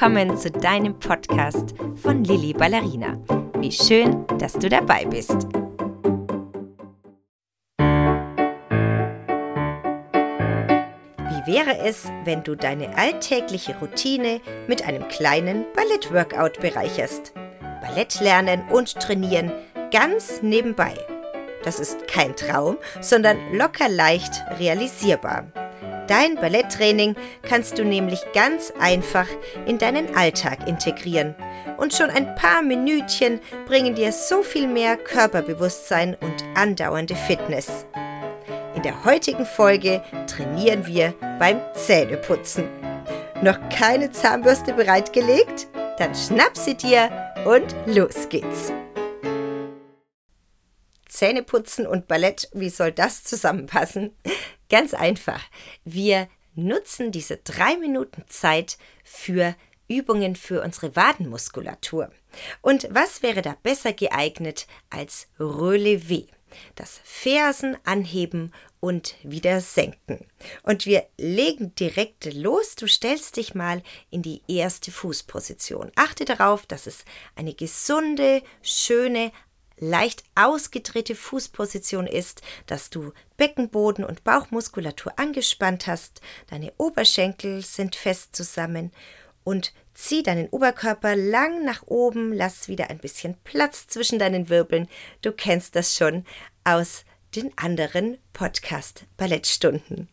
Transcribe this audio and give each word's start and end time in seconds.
willkommen 0.00 0.38
zu 0.38 0.50
deinem 0.50 0.98
Podcast 0.98 1.74
von 1.96 2.24
Lilly 2.24 2.54
Ballerina. 2.54 3.18
Wie 3.58 3.70
schön, 3.70 4.26
dass 4.38 4.54
du 4.54 4.70
dabei 4.70 5.04
bist. 5.04 5.46
Wie 11.18 11.52
wäre 11.52 11.76
es, 11.84 12.10
wenn 12.24 12.42
du 12.42 12.54
deine 12.54 12.96
alltägliche 12.96 13.76
Routine 13.78 14.40
mit 14.66 14.86
einem 14.86 15.06
kleinen 15.08 15.66
Ballett-Workout 15.76 16.60
bereicherst? 16.60 17.34
Ballett 17.82 18.20
lernen 18.20 18.62
und 18.70 18.98
trainieren 19.00 19.52
ganz 19.92 20.40
nebenbei. 20.40 20.94
Das 21.62 21.78
ist 21.78 22.08
kein 22.08 22.34
Traum, 22.36 22.78
sondern 23.02 23.36
locker 23.52 23.90
leicht 23.90 24.32
realisierbar. 24.58 25.52
Dein 26.10 26.34
Balletttraining 26.34 27.14
kannst 27.42 27.78
du 27.78 27.84
nämlich 27.84 28.20
ganz 28.34 28.72
einfach 28.80 29.28
in 29.66 29.78
deinen 29.78 30.16
Alltag 30.16 30.66
integrieren. 30.66 31.36
Und 31.76 31.94
schon 31.94 32.10
ein 32.10 32.34
paar 32.34 32.62
Minütchen 32.62 33.38
bringen 33.64 33.94
dir 33.94 34.10
so 34.10 34.42
viel 34.42 34.66
mehr 34.66 34.96
Körperbewusstsein 34.96 36.16
und 36.20 36.44
andauernde 36.56 37.14
Fitness. 37.14 37.86
In 38.74 38.82
der 38.82 39.04
heutigen 39.04 39.46
Folge 39.46 40.02
trainieren 40.26 40.84
wir 40.84 41.14
beim 41.38 41.60
Zähneputzen. 41.74 42.68
Noch 43.40 43.60
keine 43.68 44.10
Zahnbürste 44.10 44.72
bereitgelegt? 44.72 45.68
Dann 45.98 46.12
schnapp 46.16 46.56
sie 46.56 46.74
dir 46.74 47.08
und 47.44 47.76
los 47.86 48.28
geht's. 48.28 48.72
Zähneputzen 51.08 51.86
und 51.86 52.08
Ballett, 52.08 52.48
wie 52.52 52.70
soll 52.70 52.90
das 52.90 53.22
zusammenpassen? 53.22 54.16
Ganz 54.70 54.94
einfach. 54.94 55.42
Wir 55.84 56.28
nutzen 56.54 57.12
diese 57.12 57.36
drei 57.38 57.76
Minuten 57.76 58.24
Zeit 58.28 58.78
für 59.04 59.54
Übungen 59.88 60.36
für 60.36 60.62
unsere 60.62 60.94
Wadenmuskulatur. 60.94 62.10
Und 62.62 62.86
was 62.90 63.22
wäre 63.22 63.42
da 63.42 63.56
besser 63.62 63.92
geeignet 63.92 64.66
als 64.88 65.28
Relevé? 65.38 66.28
Das 66.74 67.00
Fersen 67.04 67.76
anheben 67.84 68.52
und 68.80 69.14
wieder 69.22 69.60
senken. 69.60 70.26
Und 70.62 70.86
wir 70.86 71.06
legen 71.16 71.74
direkt 71.74 72.32
los. 72.32 72.74
Du 72.74 72.86
stellst 72.88 73.36
dich 73.36 73.54
mal 73.54 73.82
in 74.10 74.22
die 74.22 74.42
erste 74.48 74.90
Fußposition. 74.90 75.92
Achte 75.94 76.24
darauf, 76.24 76.66
dass 76.66 76.86
es 76.86 77.04
eine 77.36 77.54
gesunde, 77.54 78.42
schöne, 78.62 79.32
leicht 79.80 80.24
ausgedrehte 80.34 81.14
Fußposition 81.14 82.06
ist, 82.06 82.42
dass 82.66 82.90
du 82.90 83.12
Beckenboden 83.36 84.04
und 84.04 84.24
Bauchmuskulatur 84.24 85.18
angespannt 85.18 85.86
hast, 85.86 86.20
deine 86.48 86.72
Oberschenkel 86.76 87.62
sind 87.62 87.96
fest 87.96 88.36
zusammen 88.36 88.92
und 89.42 89.72
zieh 89.94 90.22
deinen 90.22 90.48
Oberkörper 90.48 91.16
lang 91.16 91.64
nach 91.64 91.82
oben, 91.86 92.32
lass 92.32 92.68
wieder 92.68 92.90
ein 92.90 92.98
bisschen 92.98 93.36
Platz 93.44 93.86
zwischen 93.86 94.18
deinen 94.18 94.48
Wirbeln. 94.48 94.88
Du 95.22 95.32
kennst 95.32 95.76
das 95.76 95.96
schon 95.96 96.24
aus 96.64 97.04
den 97.34 97.56
anderen 97.56 98.18
Podcast 98.32 99.04
Ballettstunden. 99.16 100.08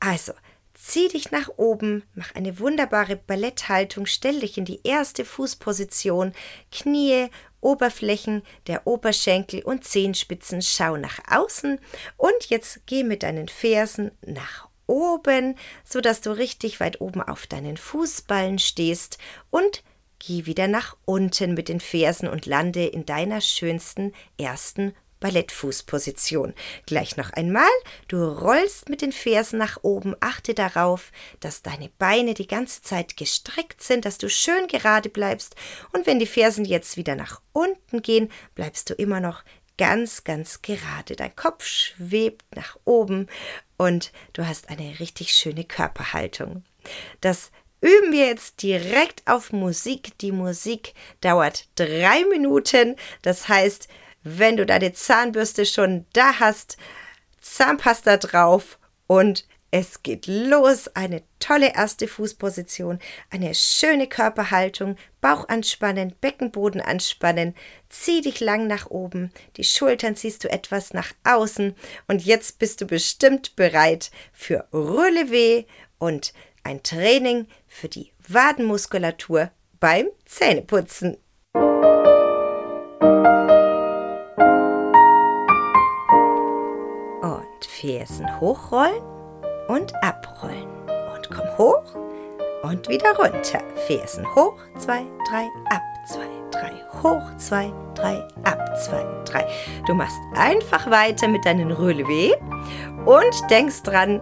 Also, 0.00 0.32
Zieh 0.80 1.08
dich 1.08 1.32
nach 1.32 1.50
oben, 1.56 2.04
mach 2.14 2.34
eine 2.36 2.60
wunderbare 2.60 3.16
Balletthaltung, 3.16 4.06
stell 4.06 4.40
dich 4.40 4.56
in 4.56 4.64
die 4.64 4.80
erste 4.84 5.24
Fußposition, 5.24 6.32
Knie 6.70 7.28
Oberflächen 7.60 8.42
der 8.66 8.86
Oberschenkel 8.86 9.62
und 9.62 9.84
Zehenspitzen 9.84 10.62
schau 10.62 10.96
nach 10.96 11.20
außen. 11.30 11.80
Und 12.16 12.46
jetzt 12.48 12.86
geh 12.86 13.04
mit 13.04 13.22
deinen 13.22 13.48
Fersen 13.48 14.12
nach 14.24 14.68
oben, 14.86 15.56
so 15.84 16.00
dass 16.00 16.20
du 16.20 16.30
richtig 16.30 16.80
weit 16.80 17.00
oben 17.00 17.22
auf 17.22 17.46
deinen 17.46 17.76
Fußballen 17.76 18.58
stehst. 18.58 19.18
Und 19.50 19.82
geh 20.18 20.46
wieder 20.46 20.68
nach 20.68 20.96
unten 21.04 21.54
mit 21.54 21.68
den 21.68 21.80
Fersen 21.80 22.28
und 22.28 22.46
lande 22.46 22.86
in 22.86 23.06
deiner 23.06 23.40
schönsten 23.40 24.12
ersten 24.38 24.94
Ballettfußposition. 25.20 26.54
Gleich 26.86 27.16
noch 27.16 27.30
einmal. 27.32 27.68
Du 28.08 28.24
rollst 28.24 28.88
mit 28.88 29.02
den 29.02 29.12
Fersen 29.12 29.58
nach 29.58 29.78
oben. 29.82 30.14
Achte 30.20 30.54
darauf, 30.54 31.10
dass 31.40 31.62
deine 31.62 31.90
Beine 31.98 32.34
die 32.34 32.46
ganze 32.46 32.82
Zeit 32.82 33.16
gestreckt 33.16 33.82
sind, 33.82 34.04
dass 34.04 34.18
du 34.18 34.28
schön 34.28 34.66
gerade 34.66 35.08
bleibst. 35.08 35.56
Und 35.92 36.06
wenn 36.06 36.18
die 36.18 36.26
Fersen 36.26 36.64
jetzt 36.64 36.96
wieder 36.96 37.14
nach 37.14 37.40
unten 37.52 38.02
gehen, 38.02 38.30
bleibst 38.54 38.90
du 38.90 38.94
immer 38.94 39.20
noch 39.20 39.42
ganz, 39.78 40.24
ganz 40.24 40.60
gerade. 40.60 41.16
Dein 41.16 41.34
Kopf 41.34 41.64
schwebt 41.64 42.44
nach 42.54 42.76
oben 42.84 43.28
und 43.78 44.12
du 44.34 44.46
hast 44.46 44.68
eine 44.68 45.00
richtig 45.00 45.32
schöne 45.32 45.64
Körperhaltung. 45.64 46.64
Das 47.20 47.50
üben 47.80 48.12
wir 48.12 48.26
jetzt 48.26 48.62
direkt 48.62 49.22
auf 49.26 49.52
Musik. 49.52 50.18
Die 50.18 50.32
Musik 50.32 50.94
dauert 51.20 51.68
drei 51.76 52.24
Minuten. 52.30 52.96
Das 53.22 53.48
heißt, 53.48 53.88
wenn 54.36 54.56
du 54.56 54.66
deine 54.66 54.92
Zahnbürste 54.92 55.64
schon 55.64 56.06
da 56.12 56.40
hast, 56.40 56.76
Zahnpasta 57.40 58.16
drauf 58.18 58.78
und 59.06 59.46
es 59.70 60.02
geht 60.02 60.26
los. 60.26 60.88
Eine 60.88 61.22
tolle 61.40 61.74
erste 61.74 62.08
Fußposition, 62.08 62.98
eine 63.30 63.54
schöne 63.54 64.06
Körperhaltung, 64.06 64.96
Bauch 65.20 65.48
anspannen, 65.48 66.14
Beckenboden 66.20 66.80
anspannen, 66.80 67.54
zieh 67.88 68.20
dich 68.20 68.40
lang 68.40 68.66
nach 68.66 68.90
oben, 68.90 69.30
die 69.56 69.64
Schultern 69.64 70.16
ziehst 70.16 70.44
du 70.44 70.50
etwas 70.50 70.94
nach 70.94 71.12
außen 71.24 71.74
und 72.06 72.24
jetzt 72.24 72.58
bist 72.58 72.80
du 72.80 72.86
bestimmt 72.86 73.56
bereit 73.56 74.10
für 74.32 74.66
Relevé 74.72 75.66
und 75.98 76.32
ein 76.64 76.82
Training 76.82 77.46
für 77.66 77.88
die 77.88 78.12
Wadenmuskulatur 78.26 79.50
beim 79.80 80.06
Zähneputzen. 80.24 81.16
Fersen 87.88 88.28
hochrollen 88.38 89.00
und 89.68 89.94
abrollen. 90.04 90.68
Und 91.14 91.30
komm 91.34 91.46
hoch 91.56 91.82
und 92.62 92.86
wieder 92.86 93.16
runter. 93.16 93.62
Fersen 93.86 94.26
hoch, 94.34 94.56
zwei, 94.76 95.04
drei, 95.30 95.48
ab, 95.70 95.80
zwei, 96.06 96.28
drei, 96.50 96.72
hoch, 97.02 97.22
zwei, 97.38 97.72
drei, 97.94 98.28
ab, 98.44 98.78
zwei, 98.78 99.02
drei. 99.24 99.48
Du 99.86 99.94
machst 99.94 100.18
einfach 100.34 100.90
weiter 100.90 101.28
mit 101.28 101.46
deinen 101.46 101.72
Relevé 101.72 102.34
und 103.06 103.50
denkst 103.50 103.84
dran, 103.84 104.20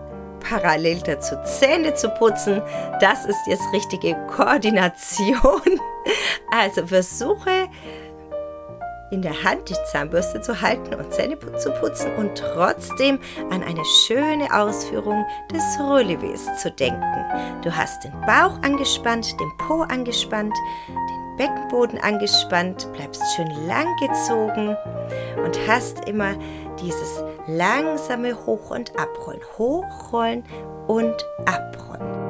parallel 0.49 1.01
dazu 1.01 1.35
Zähne 1.45 1.93
zu 1.95 2.09
putzen. 2.11 2.63
Das 3.01 3.25
ist 3.25 3.49
jetzt 3.49 3.73
richtige 3.73 4.15
Koordination. 4.29 5.61
Also 6.49 6.87
versuche 6.87 7.69
in 9.11 9.23
der 9.23 9.45
Hand 9.45 9.69
die 9.69 9.77
Zahnbürste 9.93 10.41
zu 10.41 10.61
halten 10.61 10.95
und 10.95 11.13
Zähne 11.13 11.39
zu 11.59 11.71
putzen 11.73 12.15
und 12.17 12.37
trotzdem 12.37 13.19
an 13.51 13.63
eine 13.63 13.85
schöne 14.07 14.53
Ausführung 14.53 15.25
des 15.53 15.63
Relevés 15.79 16.57
zu 16.59 16.71
denken. 16.71 17.25
Du 17.63 17.75
hast 17.75 18.05
den 18.05 18.13
Bauch 18.23 18.61
angespannt, 18.63 19.39
den 19.39 19.57
Po 19.59 19.83
angespannt, 19.83 20.55
den 20.89 21.37
Beckenboden 21.37 21.99
angespannt, 22.01 22.89
bleibst 22.93 23.23
schön 23.35 23.51
lang 23.67 23.87
gezogen 24.01 24.77
und 25.45 25.59
hast 25.69 26.09
immer 26.09 26.35
dieses 26.81 27.23
langsame 27.47 28.35
Hoch- 28.47 28.71
und 28.71 28.93
Abrollen, 28.99 29.41
Hochrollen 29.59 30.45
und 30.87 31.15
Abrollen. 31.47 32.26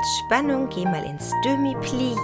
Zur 0.00 0.10
Entspannung 0.10 0.68
geh 0.68 0.84
mal 0.84 1.04
ins 1.04 1.32
Demi-Plié. 1.44 2.16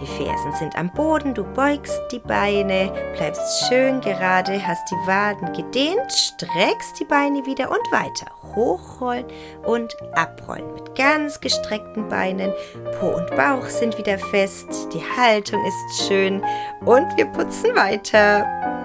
Die 0.00 0.06
Fersen 0.06 0.52
sind 0.52 0.76
am 0.76 0.90
Boden, 0.92 1.34
du 1.34 1.42
beugst 1.42 2.00
die 2.12 2.20
Beine, 2.20 2.92
bleibst 3.16 3.66
schön 3.68 4.00
gerade, 4.00 4.64
hast 4.64 4.88
die 4.90 5.06
Waden 5.06 5.52
gedehnt, 5.52 6.12
streckst 6.12 7.00
die 7.00 7.04
Beine 7.04 7.44
wieder 7.46 7.70
und 7.70 7.92
weiter. 7.92 8.26
Hochrollen 8.54 9.26
und 9.64 9.96
abrollen 10.14 10.72
mit 10.74 10.94
ganz 10.94 11.40
gestreckten 11.40 12.08
Beinen. 12.08 12.52
Po 13.00 13.08
und 13.08 13.28
Bauch 13.36 13.66
sind 13.66 13.98
wieder 13.98 14.18
fest, 14.18 14.88
die 14.92 15.02
Haltung 15.16 15.64
ist 15.66 16.06
schön 16.06 16.42
und 16.84 17.16
wir 17.16 17.26
putzen 17.26 17.74
weiter. 17.74 18.77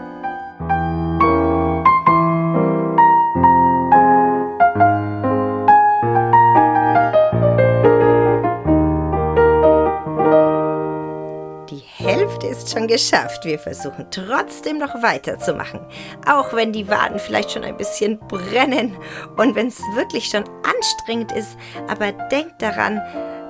Schon 12.73 12.87
geschafft. 12.87 13.45
Wir 13.45 13.59
versuchen 13.59 14.07
trotzdem 14.11 14.79
noch 14.79 15.01
weiterzumachen. 15.01 15.79
Auch 16.27 16.53
wenn 16.53 16.73
die 16.73 16.89
Waden 16.89 17.19
vielleicht 17.19 17.51
schon 17.51 17.63
ein 17.63 17.77
bisschen 17.77 18.19
brennen 18.19 18.95
und 19.37 19.55
wenn 19.55 19.67
es 19.67 19.79
wirklich 19.95 20.25
schon 20.25 20.43
anstrengend 20.63 21.31
ist. 21.31 21.57
Aber 21.87 22.11
denk 22.11 22.59
daran, 22.59 23.01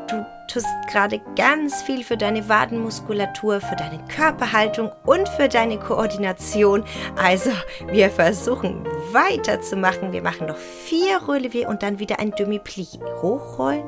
Du 0.07 0.25
tust 0.47 0.67
gerade 0.91 1.21
ganz 1.35 1.81
viel 1.81 2.03
für 2.03 2.17
deine 2.17 2.47
Wadenmuskulatur, 2.49 3.61
für 3.61 3.75
deine 3.75 3.99
Körperhaltung 4.07 4.91
und 5.05 5.27
für 5.29 5.47
deine 5.47 5.79
Koordination. 5.79 6.83
Also, 7.15 7.51
wir 7.87 8.09
versuchen 8.09 8.83
weiterzumachen. 9.11 10.11
Wir 10.11 10.21
machen 10.21 10.47
noch 10.47 10.57
vier 10.57 11.19
Relevé 11.21 11.65
und 11.67 11.83
dann 11.83 11.99
wieder 11.99 12.19
ein 12.19 12.31
Demi-Plié. 12.31 12.99
Hochrollen 13.21 13.83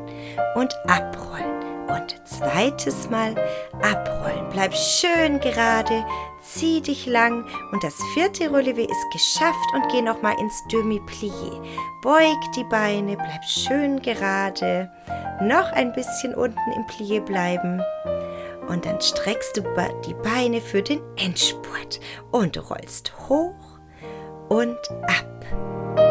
und 0.56 0.74
abrollen. 0.88 1.75
Und 1.88 2.16
zweites 2.28 3.10
Mal 3.10 3.36
abrollen. 3.82 4.50
Bleib 4.52 4.74
schön 4.74 5.40
gerade, 5.40 6.06
zieh 6.42 6.82
dich 6.82 7.06
lang 7.06 7.46
und 7.72 7.84
das 7.84 7.96
vierte 8.14 8.50
Relevé 8.50 8.84
ist 8.84 9.12
geschafft 9.12 9.70
und 9.74 9.88
geh 9.92 10.02
nochmal 10.02 10.36
ins 10.40 10.64
Demi-Plié. 10.72 11.62
Beug 12.02 12.52
die 12.56 12.64
Beine, 12.66 13.16
bleib 13.16 13.44
schön 13.44 14.02
gerade, 14.02 14.92
noch 15.42 15.72
ein 15.74 15.94
bisschen 15.94 16.34
unten 16.34 16.72
im 16.76 16.84
Plié 16.88 17.22
bleiben 17.22 17.82
und 18.68 18.86
dann 18.86 19.00
streckst 19.02 19.58
du 19.58 19.64
die 20.08 20.14
Beine 20.16 20.62
für 20.62 20.82
den 20.82 21.02
Endspurt 21.18 22.00
und 22.32 22.58
rollst 22.70 23.14
hoch 23.28 23.80
und 24.50 24.80
ab. 25.04 26.05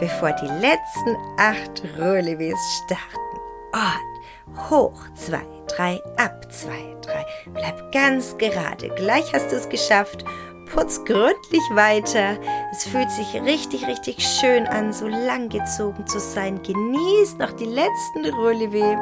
Bevor 0.00 0.32
die 0.32 0.46
letzten 0.46 1.16
acht 1.38 1.82
Relevés 1.98 2.56
starten. 2.84 3.40
Und 3.72 4.70
hoch, 4.70 5.00
zwei, 5.14 5.46
drei, 5.68 6.00
ab, 6.16 6.50
zwei, 6.50 6.96
drei. 7.02 7.24
Bleib 7.52 7.92
ganz 7.92 8.36
gerade. 8.38 8.88
Gleich 8.96 9.32
hast 9.32 9.52
du 9.52 9.56
es 9.56 9.68
geschafft. 9.68 10.24
Putz 10.72 11.04
gründlich 11.04 11.62
weiter. 11.72 12.38
Es 12.72 12.84
fühlt 12.84 13.10
sich 13.10 13.34
richtig, 13.42 13.86
richtig 13.86 14.24
schön 14.24 14.66
an, 14.66 14.92
so 14.92 15.06
lang 15.06 15.48
gezogen 15.48 16.06
zu 16.06 16.20
sein. 16.20 16.62
Genieß 16.62 17.38
noch 17.38 17.52
die 17.52 17.66
letzten 17.66 18.24
Relevé. 18.26 18.96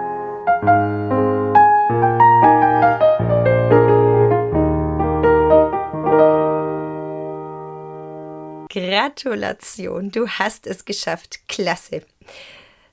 Gratulation, 8.78 10.10
du 10.10 10.28
hast 10.28 10.66
es 10.66 10.84
geschafft. 10.84 11.48
Klasse. 11.48 12.02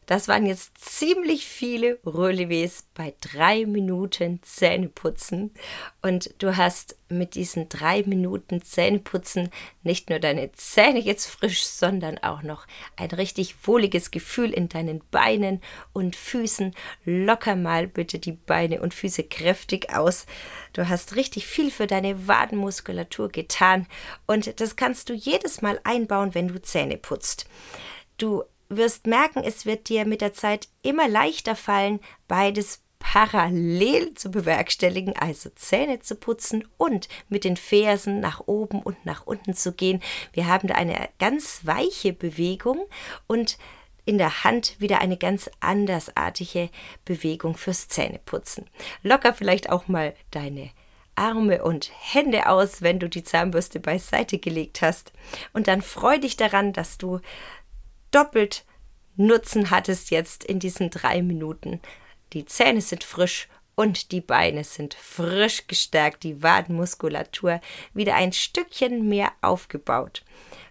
Das 0.05 0.27
waren 0.27 0.45
jetzt 0.45 0.77
ziemlich 0.77 1.47
viele 1.47 1.95
Relevés 2.05 2.83
bei 2.93 3.15
drei 3.21 3.65
Minuten 3.65 4.39
Zähneputzen. 4.43 5.51
Und 6.01 6.33
du 6.37 6.55
hast 6.57 6.95
mit 7.09 7.35
diesen 7.35 7.69
drei 7.69 8.03
Minuten 8.03 8.61
Zähneputzen 8.61 9.49
nicht 9.83 10.09
nur 10.09 10.19
deine 10.19 10.51
Zähne 10.51 10.99
jetzt 10.99 11.27
frisch, 11.27 11.65
sondern 11.65 12.19
auch 12.19 12.43
noch 12.43 12.67
ein 12.97 13.09
richtig 13.09 13.55
wohliges 13.67 14.11
Gefühl 14.11 14.51
in 14.51 14.69
deinen 14.69 15.01
Beinen 15.11 15.61
und 15.93 16.15
Füßen. 16.15 16.75
Locker 17.05 17.55
mal 17.55 17.87
bitte 17.87 18.19
die 18.19 18.31
Beine 18.33 18.81
und 18.81 18.93
Füße 18.93 19.23
kräftig 19.23 19.91
aus. 19.91 20.25
Du 20.73 20.87
hast 20.87 21.15
richtig 21.15 21.47
viel 21.47 21.71
für 21.71 21.87
deine 21.87 22.27
Wadenmuskulatur 22.27 23.29
getan. 23.29 23.87
Und 24.27 24.59
das 24.59 24.75
kannst 24.75 25.09
du 25.09 25.13
jedes 25.13 25.61
Mal 25.61 25.79
einbauen, 25.83 26.35
wenn 26.35 26.47
du 26.47 26.61
Zähne 26.61 26.97
putzt. 26.97 27.47
Du 28.17 28.43
wirst 28.69 29.07
merken, 29.07 29.43
es 29.43 29.65
wird 29.65 29.89
dir 29.89 30.05
mit 30.05 30.21
der 30.21 30.33
Zeit 30.33 30.67
immer 30.81 31.07
leichter 31.07 31.55
fallen, 31.55 31.99
beides 32.27 32.81
parallel 32.99 34.15
zu 34.15 34.31
bewerkstelligen, 34.31 35.15
also 35.15 35.49
Zähne 35.55 35.99
zu 35.99 36.15
putzen 36.15 36.67
und 36.77 37.07
mit 37.29 37.43
den 37.43 37.55
Fersen 37.55 38.19
nach 38.19 38.41
oben 38.47 38.81
und 38.81 39.05
nach 39.05 39.27
unten 39.27 39.53
zu 39.53 39.73
gehen. 39.73 40.01
Wir 40.33 40.47
haben 40.47 40.67
da 40.67 40.75
eine 40.75 41.09
ganz 41.19 41.61
weiche 41.63 42.13
Bewegung 42.13 42.87
und 43.27 43.57
in 44.05 44.17
der 44.17 44.43
Hand 44.43 44.79
wieder 44.79 45.01
eine 45.01 45.17
ganz 45.17 45.49
andersartige 45.59 46.69
Bewegung 47.05 47.55
fürs 47.55 47.87
Zähneputzen. 47.87 48.69
Locker 49.03 49.33
vielleicht 49.33 49.69
auch 49.69 49.87
mal 49.87 50.15
deine 50.31 50.71
Arme 51.15 51.63
und 51.63 51.91
Hände 51.97 52.49
aus, 52.49 52.81
wenn 52.81 52.99
du 52.99 53.07
die 53.07 53.23
Zahnbürste 53.23 53.79
beiseite 53.79 54.37
gelegt 54.37 54.81
hast. 54.81 55.13
Und 55.53 55.67
dann 55.67 55.81
freu 55.81 56.17
dich 56.19 56.37
daran, 56.37 56.73
dass 56.73 56.97
du 56.97 57.19
doppelt 58.15 58.63
Nutzen 59.17 59.71
hattest 59.71 60.09
jetzt 60.09 60.43
in 60.43 60.59
diesen 60.59 60.89
drei 60.89 61.21
Minuten. 61.21 61.81
Die 62.33 62.45
Zähne 62.45 62.81
sind 62.81 63.03
frisch 63.03 63.47
und 63.75 64.11
die 64.11 64.21
Beine 64.21 64.63
sind 64.63 64.93
frisch 64.93 65.67
gestärkt, 65.67 66.23
die 66.23 66.41
Wadenmuskulatur 66.41 67.61
wieder 67.93 68.15
ein 68.15 68.33
Stückchen 68.33 69.07
mehr 69.07 69.31
aufgebaut. 69.41 70.23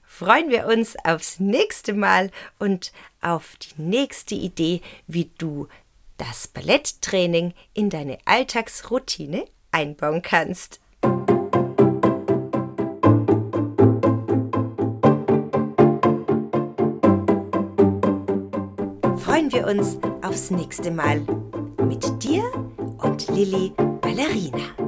Freuen 0.04 0.50
wir 0.50 0.66
uns 0.66 0.96
aufs 1.04 1.40
nächste 1.40 1.92
Mal 1.92 2.30
und 2.58 2.92
auf 3.20 3.56
die 3.56 3.82
nächste 3.82 4.34
Idee, 4.34 4.80
wie 5.06 5.30
du 5.38 5.68
das 6.16 6.48
Balletttraining 6.48 7.54
in 7.72 7.90
deine 7.90 8.18
Alltagsroutine 8.24 9.46
einbauen 9.70 10.22
kannst. 10.22 10.80
Wir 19.54 19.68
uns 19.68 19.98
aufs 20.22 20.50
nächste 20.50 20.90
Mal 20.90 21.20
mit 21.86 22.04
dir 22.24 22.42
und 22.98 23.28
Lilly 23.28 23.72
Ballerina. 24.00 24.83